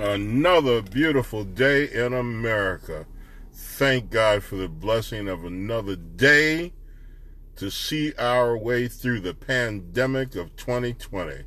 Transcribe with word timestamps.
another 0.00 0.80
beautiful 0.80 1.44
day 1.44 1.84
in 1.84 2.14
America. 2.14 3.06
Thank 3.52 4.10
God 4.10 4.42
for 4.42 4.56
the 4.56 4.68
blessing 4.68 5.28
of 5.28 5.44
another 5.44 5.94
day 5.94 6.72
to 7.56 7.70
see 7.70 8.14
our 8.14 8.56
way 8.56 8.88
through 8.88 9.20
the 9.20 9.34
pandemic 9.34 10.34
of 10.36 10.56
2020. 10.56 11.44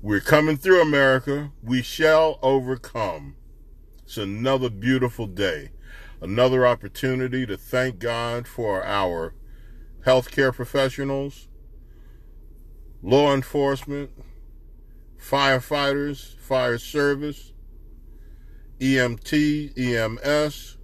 We're 0.00 0.20
coming 0.20 0.56
through 0.56 0.80
America. 0.80 1.50
We 1.64 1.82
shall 1.82 2.38
overcome. 2.42 3.34
It's 4.04 4.16
another 4.16 4.70
beautiful 4.70 5.26
day, 5.26 5.70
another 6.20 6.64
opportunity 6.64 7.44
to 7.44 7.56
thank 7.56 7.98
God 7.98 8.46
for 8.46 8.84
our 8.84 9.34
healthcare 10.04 10.54
professionals, 10.54 11.48
law 13.02 13.34
enforcement, 13.34 14.12
firefighters, 15.20 16.36
fire 16.36 16.78
service, 16.78 17.52
EMT, 18.80 19.78
EMS, 19.78 20.76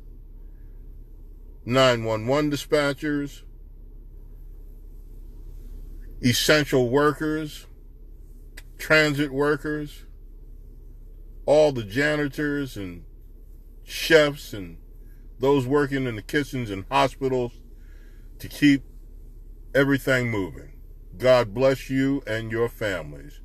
911 1.65 2.51
dispatchers, 2.51 3.43
essential 6.23 6.89
workers, 6.89 7.67
transit 8.79 9.33
workers, 9.33 10.07
all 11.47 11.73
the 11.73 11.85
janitors 11.85 12.77
and 12.77 13.05
chefs 13.85 14.53
and 14.53 14.79
those 15.39 15.67
working 15.67 16.07
in 16.07 16.17
the 16.17 16.23
kitchens 16.23 16.71
and 16.71 16.85
hospitals 16.91 17.53
to 18.39 18.49
keep 18.49 18.85
everything 19.75 20.31
moving. 20.31 20.73
God 21.19 21.53
bless 21.53 21.91
you 21.91 22.23
and 22.27 22.51
your 22.51 22.69
families. 22.69 23.42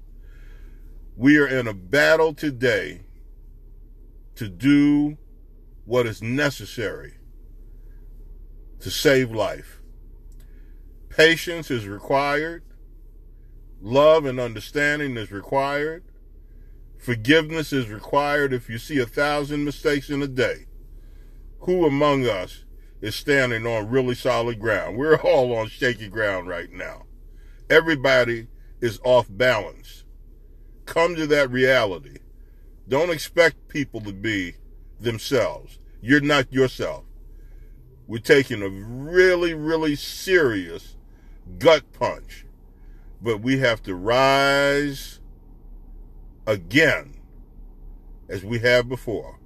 We 1.20 1.40
are 1.40 1.48
in 1.48 1.68
a 1.68 1.74
battle 1.74 2.36
today 2.36 3.02
to 4.36 4.48
do 4.48 5.18
what 5.84 6.06
is 6.06 6.22
necessary 6.22 7.16
to 8.82 8.92
save 8.92 9.32
life. 9.32 9.82
Patience 11.10 11.72
is 11.72 11.88
required. 11.88 12.62
Love 13.82 14.26
and 14.26 14.40
understanding 14.40 15.18
is 15.18 15.32
required. 15.32 16.04
Forgiveness 17.00 17.74
is 17.74 17.90
required 17.90 18.54
if 18.54 18.70
you 18.70 18.78
see 18.78 19.00
a 19.00 19.08
thousand 19.08 19.66
mistakes 19.66 20.12
in 20.12 20.22
a 20.22 20.28
day. 20.28 20.68
Who 21.62 21.88
among 21.88 22.28
us 22.28 22.64
is 23.02 23.16
standing 23.16 23.66
on 23.66 23.90
really 23.90 24.14
solid 24.14 24.60
ground? 24.60 24.96
We're 24.96 25.20
all 25.22 25.52
on 25.56 25.70
shaky 25.70 26.10
ground 26.10 26.48
right 26.48 26.72
now. 26.72 27.08
Everybody 27.72 28.50
is 28.82 29.00
off 29.04 29.26
balance 29.28 30.04
come 30.88 31.16
to 31.16 31.28
that 31.28 31.52
reality. 31.52 32.18
Don't 32.88 33.12
expect 33.12 33.68
people 33.68 34.02
to 34.02 34.14
be 34.14 34.56
themselves. 35.00 35.78
You're 36.02 36.22
not 36.22 36.52
yourself. 36.52 37.04
We're 38.08 38.20
taking 38.20 38.64
a 38.64 38.70
really, 38.70 39.54
really 39.54 39.96
serious 39.96 40.96
gut 41.60 41.84
punch. 41.94 42.46
But 43.22 43.42
we 43.42 43.60
have 43.60 43.84
to 43.84 43.94
rise 43.96 45.20
again 46.46 47.16
as 48.30 48.44
we 48.44 48.60
have 48.60 48.88
before 48.88 49.40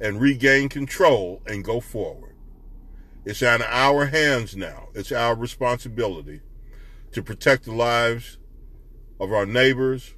and 0.00 0.20
regain 0.20 0.68
control 0.68 1.42
and 1.46 1.64
go 1.64 1.80
forward. 1.80 2.34
It's 3.24 3.42
on 3.42 3.62
our 3.62 4.06
hands 4.06 4.56
now. 4.56 4.88
It's 4.94 5.12
our 5.12 5.34
responsibility 5.34 6.40
to 7.12 7.22
protect 7.22 7.64
the 7.64 7.72
lives 7.72 8.38
of 9.20 9.32
our 9.32 9.46
neighbors, 9.46 10.14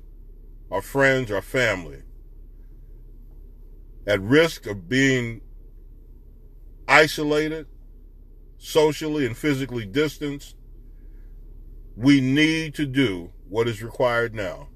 our 0.74 0.82
friends, 0.82 1.30
our 1.30 1.40
family, 1.40 2.02
at 4.08 4.20
risk 4.20 4.66
of 4.66 4.88
being 4.88 5.40
isolated, 6.88 7.68
socially 8.58 9.24
and 9.24 9.36
physically 9.36 9.86
distanced, 9.86 10.56
we 11.96 12.20
need 12.20 12.74
to 12.74 12.86
do 12.86 13.30
what 13.48 13.68
is 13.68 13.84
required 13.84 14.34
now 14.34 14.66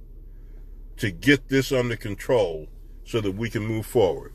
to 0.98 1.10
get 1.10 1.48
this 1.48 1.72
under 1.72 1.96
control 1.96 2.68
so 3.04 3.20
that 3.20 3.32
we 3.32 3.50
can 3.50 3.66
move 3.66 3.84
forward 3.84 4.32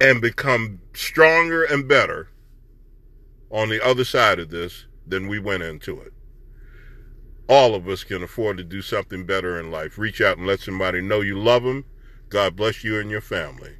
and 0.00 0.20
become 0.20 0.80
stronger 0.92 1.62
and 1.62 1.86
better 1.86 2.30
on 3.48 3.68
the 3.68 3.80
other 3.84 4.04
side 4.04 4.40
of 4.40 4.50
this 4.50 4.86
than 5.06 5.28
we 5.28 5.38
went 5.38 5.62
into 5.62 6.00
it 6.00 6.12
all 7.48 7.74
of 7.74 7.88
us 7.88 8.04
can 8.04 8.22
afford 8.22 8.58
to 8.58 8.64
do 8.64 8.82
something 8.82 9.24
better 9.24 9.58
in 9.58 9.70
life. 9.70 9.98
Reach 9.98 10.20
out 10.20 10.38
and 10.38 10.46
let 10.46 10.60
somebody 10.60 11.00
know 11.00 11.20
you 11.22 11.38
love 11.38 11.62
them. 11.62 11.84
God 12.28 12.56
bless 12.56 12.84
you 12.84 13.00
and 13.00 13.10
your 13.10 13.22
family. 13.22 13.76